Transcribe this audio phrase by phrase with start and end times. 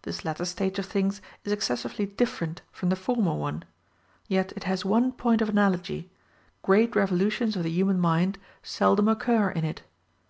[0.00, 3.64] This latter state of things is excessively different from the former one;
[4.26, 6.10] yet it has one point of analogy
[6.62, 9.82] great revolutions of the human mind seldom occur in it.